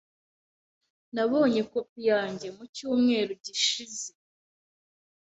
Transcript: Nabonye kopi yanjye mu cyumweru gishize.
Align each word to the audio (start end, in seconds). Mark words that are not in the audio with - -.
Nabonye 1.13 1.61
kopi 1.71 1.99
yanjye 2.11 2.47
mu 2.55 2.63
cyumweru 2.75 3.31
gishize. 3.45 4.07